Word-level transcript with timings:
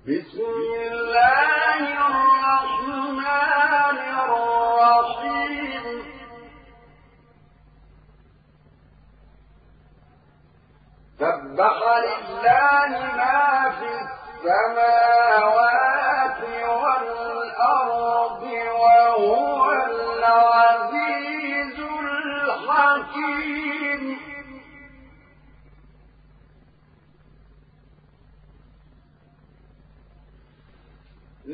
بسم 0.00 0.40
الله 0.92 1.80
الرحمن 2.08 3.20
الرحيم. 4.24 5.84
سبح 11.18 11.76
لله 12.06 12.90
ما 13.16 13.70
في 13.78 13.90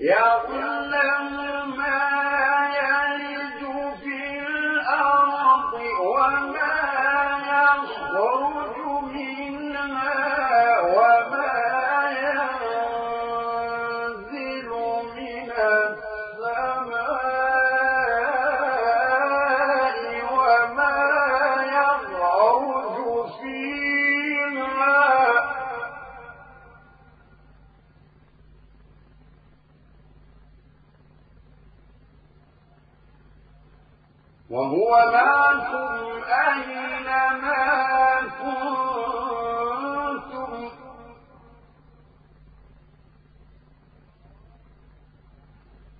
يا 0.00 0.42
كل 0.46 0.94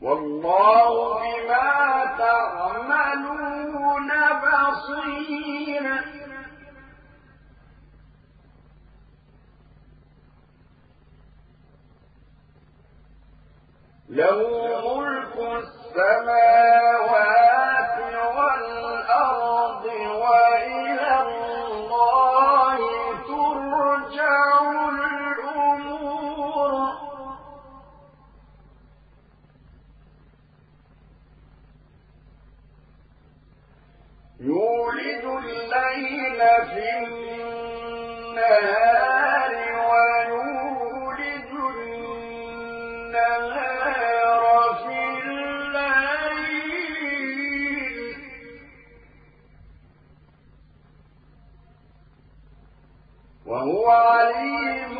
والله 0.02 1.20
بما 1.20 2.04
تعملون 2.18 4.10
بصير. 4.42 5.84
له 14.10 14.38
ملك 14.98 15.36
السماوات 15.62 17.39
وهو 53.50 53.90
عليم 53.90 54.96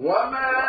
وما 0.00 0.59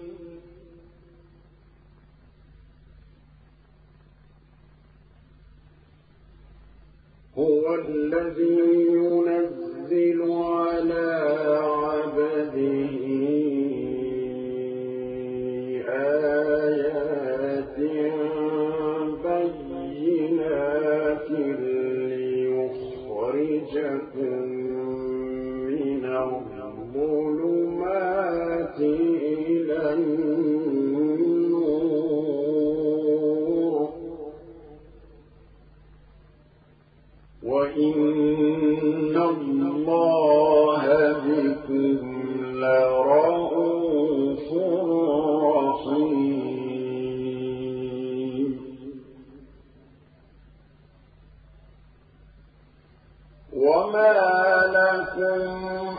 هو 7.38 7.64
الذي 7.76 8.60
ينزل 8.88 10.20
على 10.32 10.73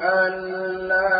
أَلَّا 0.02 1.13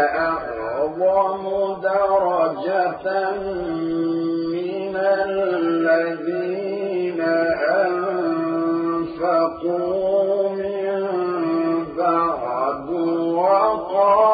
أعظم 0.00 1.42
درجة 1.82 3.06
من 4.52 4.96
الذين 4.96 6.40
أنفقوا 9.20 10.48
من 10.48 11.00
بعد 11.98 12.88
وقاتلوا. 13.34 14.30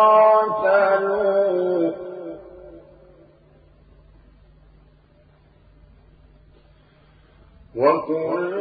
وكل 7.76 8.55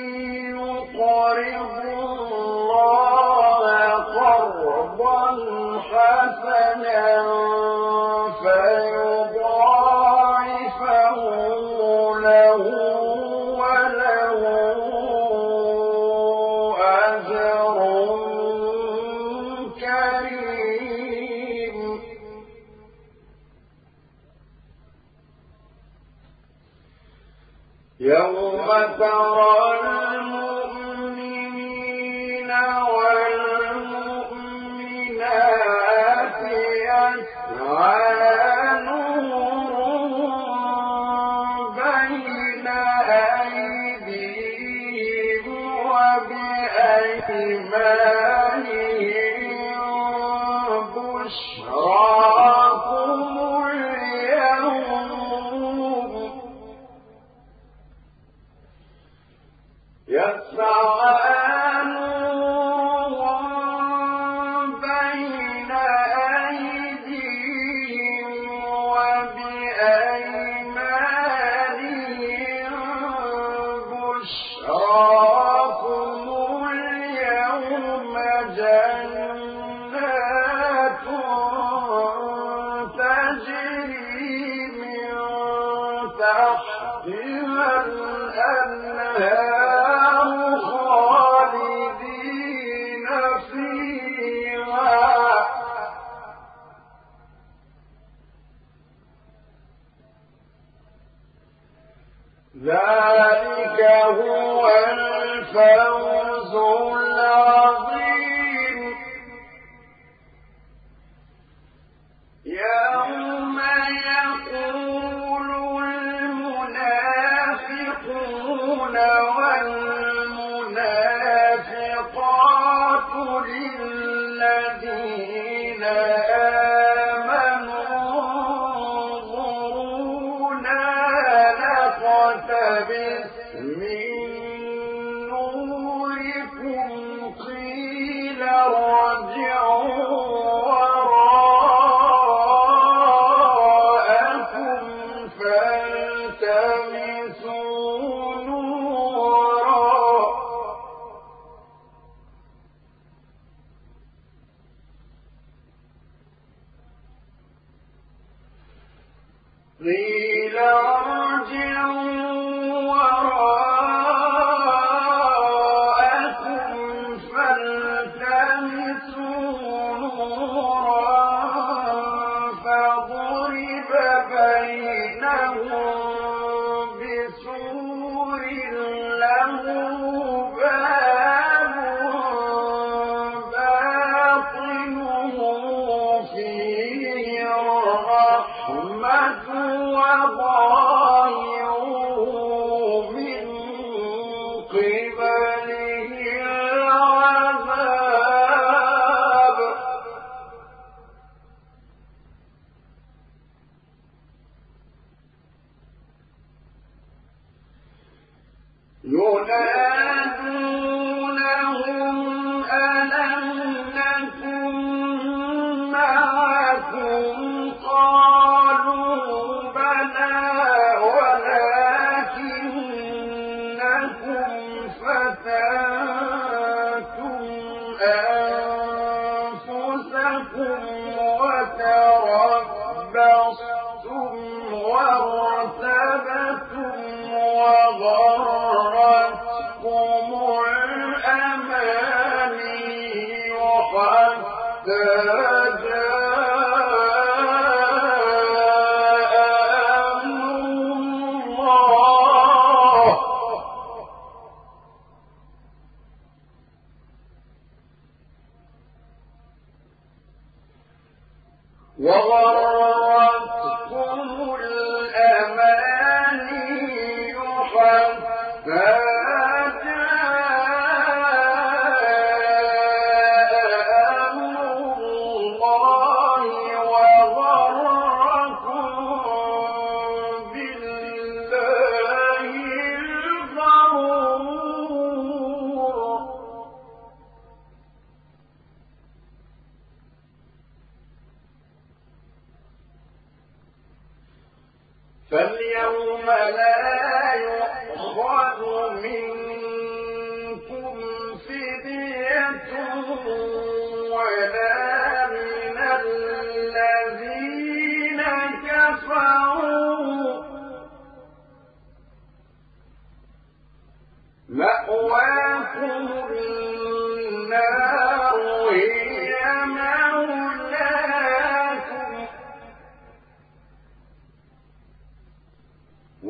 يقرض 0.50 1.89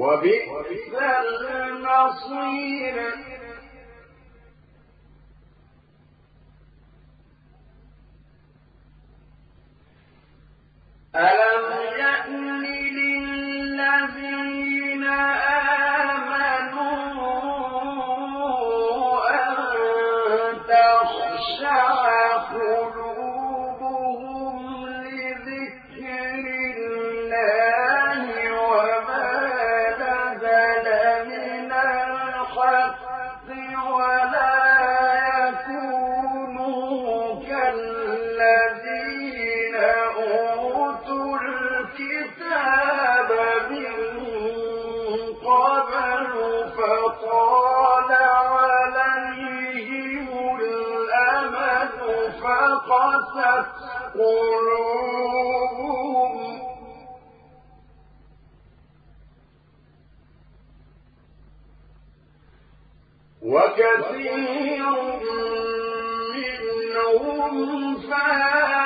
وبئس 0.00 0.94
المصير. 1.50 2.96
فقست 52.88 53.74
قلوبهم. 54.14 55.60
وكثير 63.42 64.84
منهم 66.34 67.96
فاسقون 67.96 68.79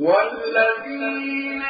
والذين 0.00 1.62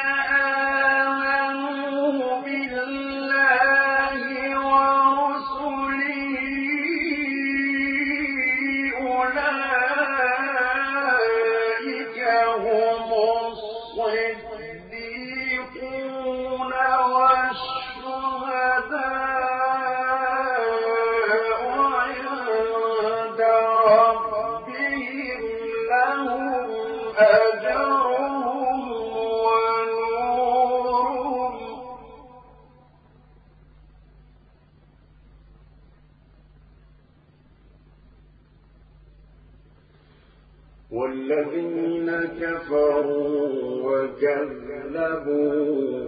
وكذبوا 44.23 46.00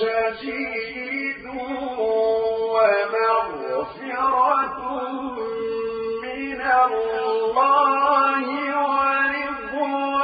شديد 0.00 1.44
ومغفرة 2.72 4.78
من 6.22 6.60
الله 6.62 8.46
ورضوان. 8.86 10.22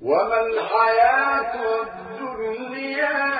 وما 0.00 0.40
الحياة 0.40 1.54
الدنيا 1.82 3.39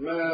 ما 0.00 0.29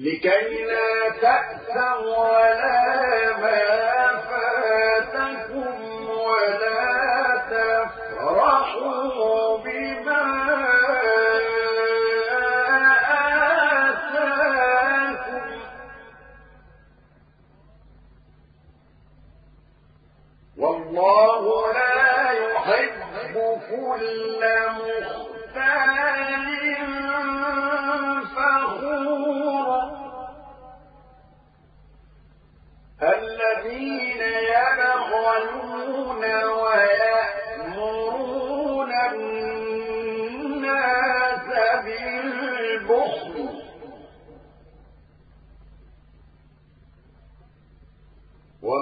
لكي 0.00 0.64
لا 0.64 1.10
تأسوا 1.20 2.26
على 2.26 3.34
ما 3.40 3.99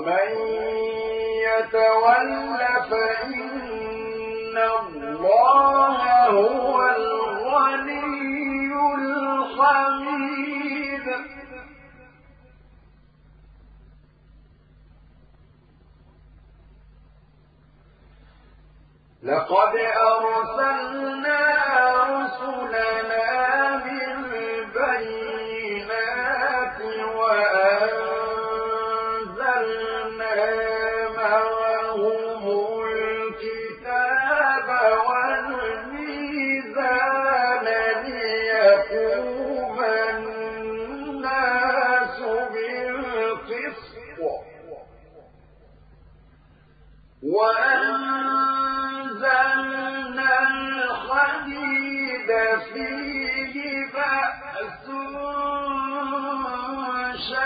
ومن 0.08 0.32
يتول 1.44 2.30
فإن 2.90 4.56
الله 4.56 6.00
هو 6.28 6.76
الغني 6.88 8.72
الحميد. 8.94 10.08
لقد 19.22 19.74
أرسلنا 20.08 21.40
رسلنا 22.04 23.57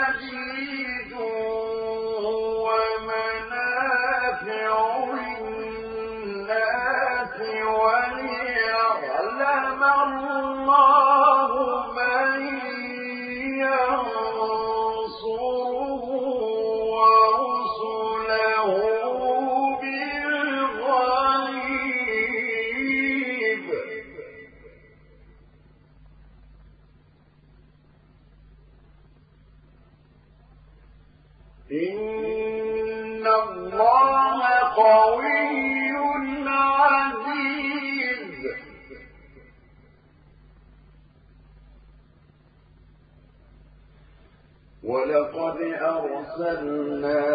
الْكَافِرِينَ 0.09 0.92
وَأَرْسَلْنَا 46.43 47.32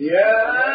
يا 0.00 0.67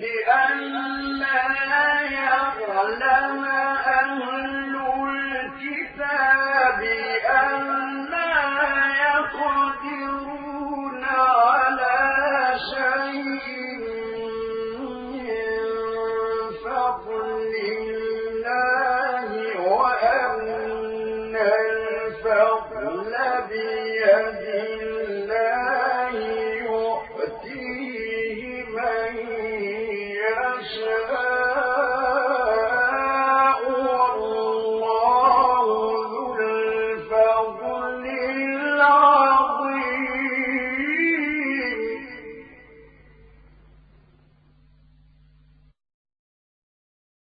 لئلا 0.00 1.19